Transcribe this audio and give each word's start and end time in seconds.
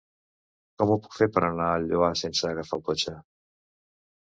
Com 0.81 0.93
ho 0.93 0.97
puc 1.03 1.17
fer 1.17 1.27
per 1.35 1.43
anar 1.51 1.69
al 1.75 1.85
Lloar 1.93 2.11
sense 2.23 2.49
agafar 2.51 2.79
el 2.81 2.85
cotxe? 2.91 3.17